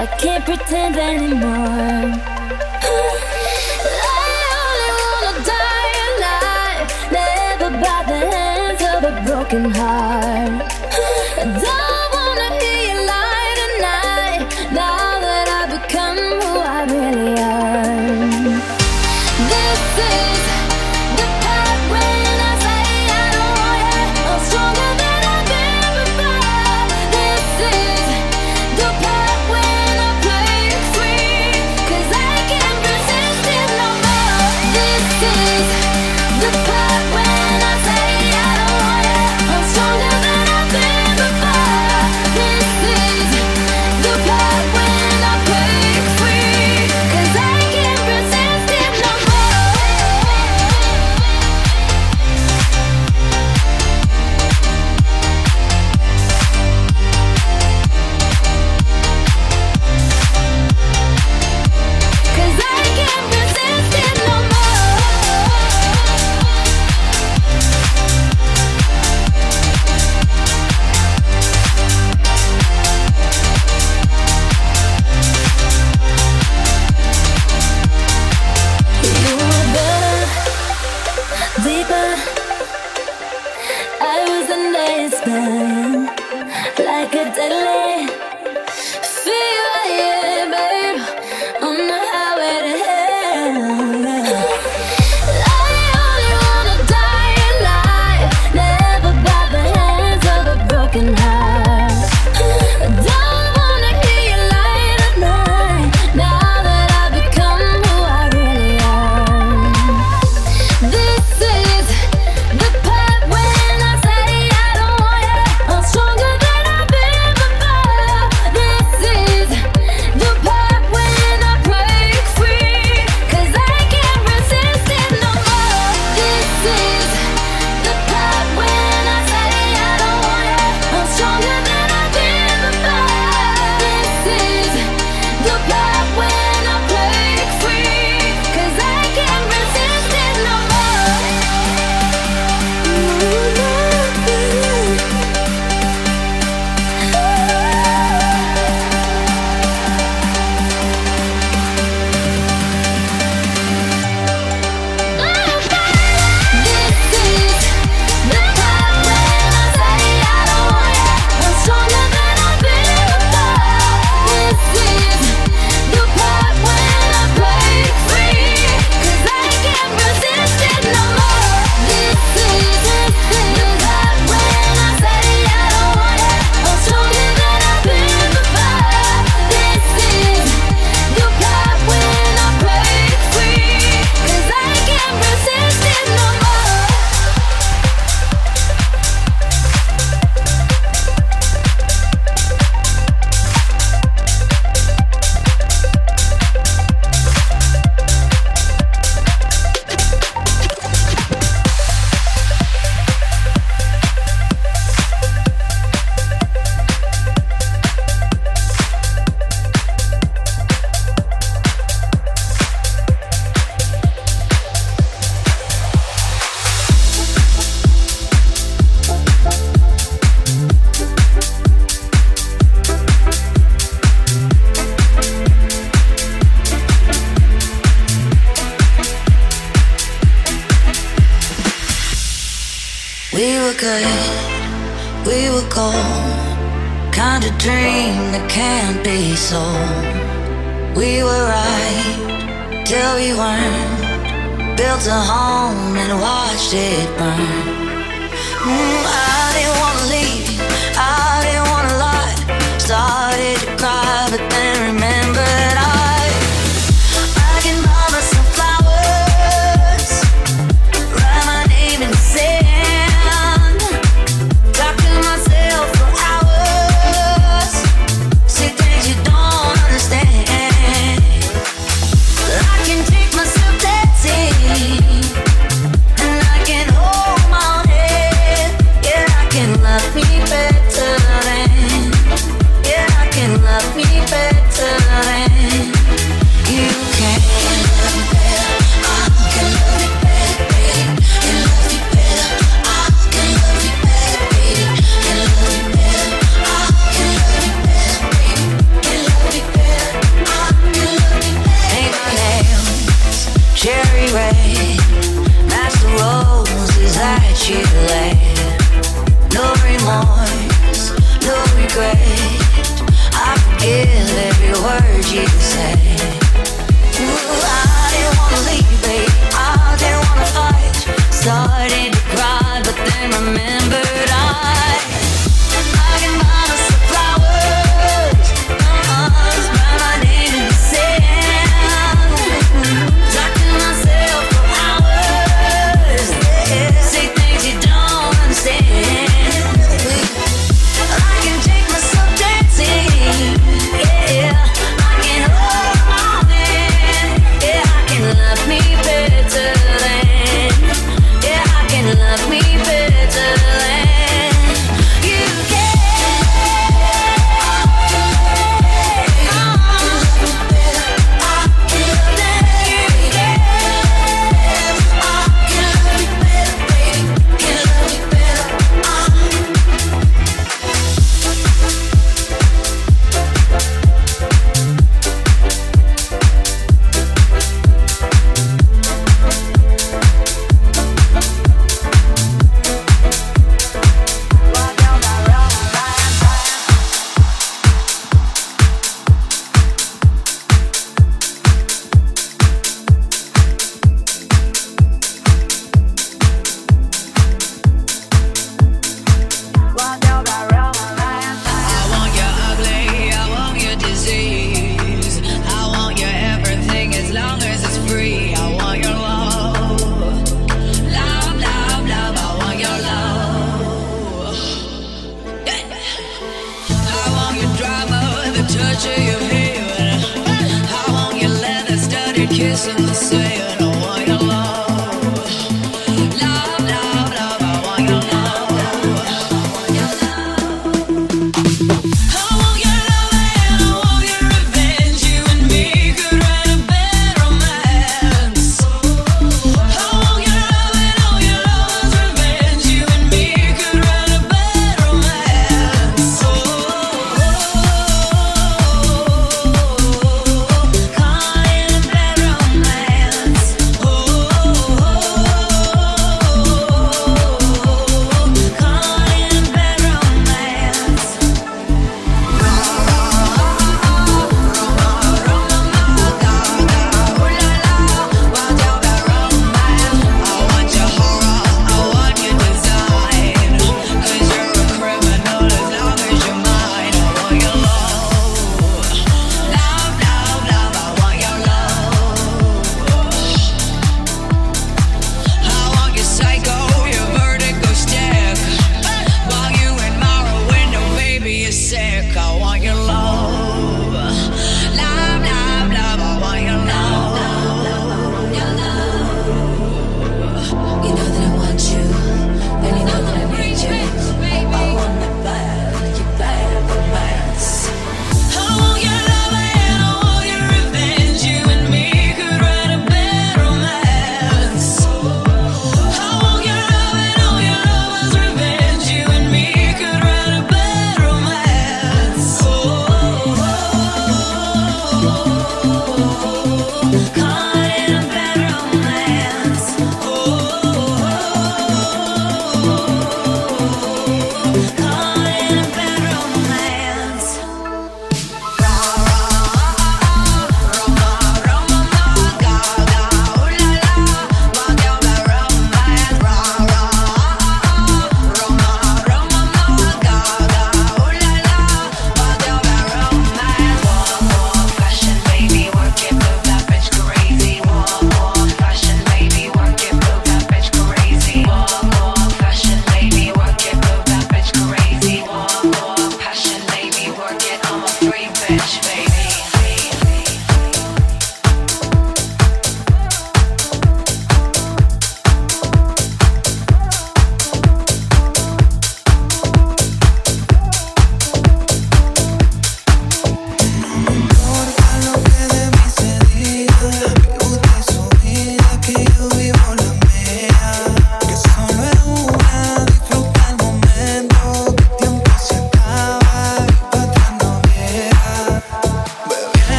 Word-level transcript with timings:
I 0.00 0.06
can't 0.06 0.44
pretend 0.44 0.96
anymore. 0.96 2.14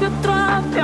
trap. 0.00 0.83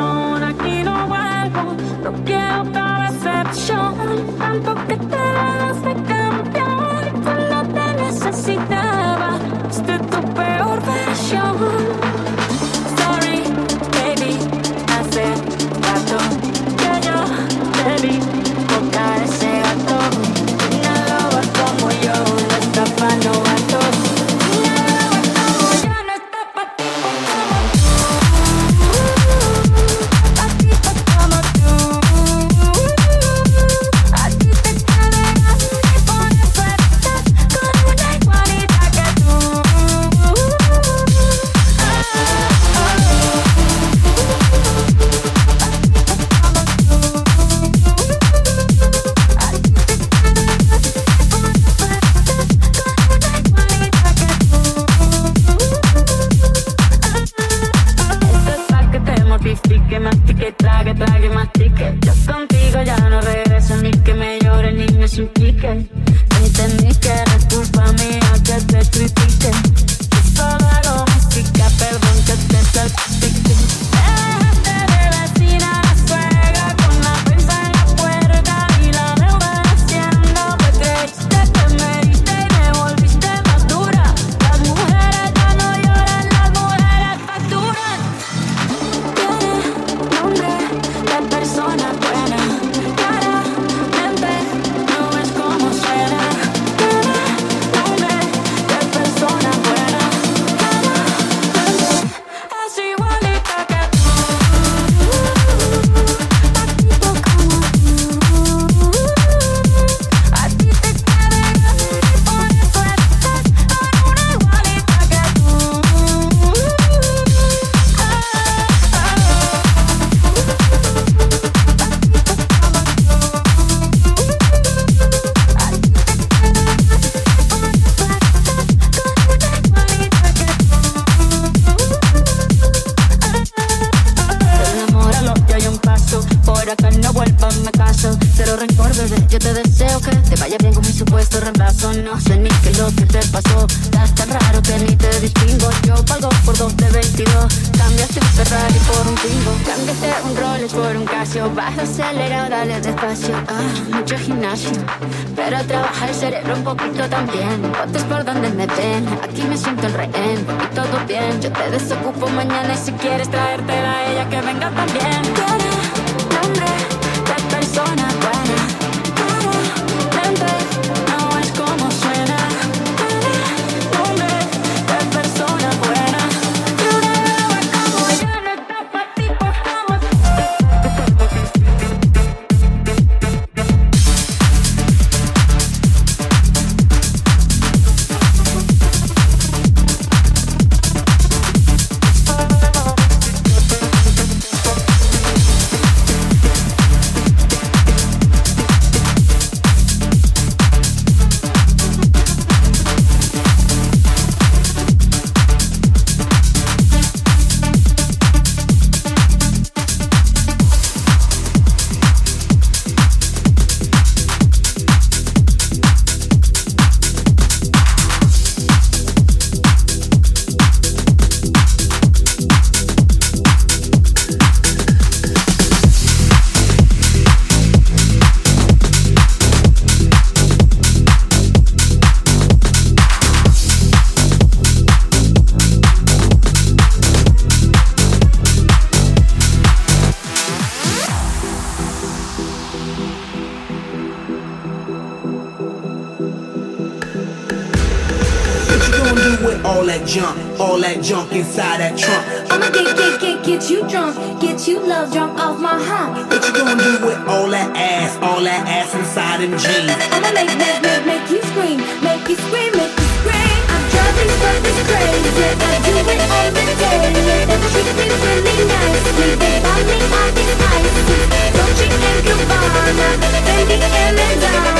junk 251.11 251.33
inside 251.33 251.83
that 251.83 251.99
trunk. 251.99 252.23
I'ma 252.55 252.71
get, 252.71 252.87
get, 252.95 253.19
get, 253.19 253.43
get 253.43 253.63
you 253.67 253.83
drunk, 253.91 254.15
get 254.39 254.69
you 254.71 254.79
love 254.79 255.11
drunk 255.11 255.35
off 255.43 255.59
my 255.59 255.75
hump. 255.75 256.15
What 256.31 256.39
you 256.39 256.55
gonna 256.55 256.79
do 256.79 257.03
with 257.03 257.19
all 257.27 257.51
that 257.51 257.75
ass, 257.75 258.15
all 258.23 258.39
that 258.47 258.63
ass 258.71 258.95
inside 258.95 259.43
them 259.43 259.59
jeans? 259.59 259.91
I'ma 260.15 260.31
make, 260.31 260.55
make, 260.55 260.79
make, 260.87 261.03
make 261.11 261.27
you 261.27 261.43
scream, 261.51 261.83
make 261.99 262.23
you 262.31 262.39
scream, 262.39 262.71
make 262.79 262.95
you 262.95 263.09
scream. 263.19 263.59
I'm 263.75 263.85
driving 263.91 264.31
this 264.63 264.79
crazy, 264.87 265.51
I 265.51 265.83
do 265.83 265.99
it 265.99 266.23
all 266.31 266.51
the 266.55 266.63
day. 266.79 267.03
They 267.43 267.59
treat 267.59 267.91
me 267.91 268.07
really 268.31 268.71
nicely, 268.71 269.35
they 269.35 269.57
buy 269.67 269.83
me 269.83 269.99
all 270.15 270.31
these 270.31 270.63
ices. 270.63 271.11
Dolce 271.59 271.87
and 271.91 272.23
Gabbana, 272.23 273.19
Fendi 273.51 273.83
and 273.83 274.15
Madonna. 274.15 274.80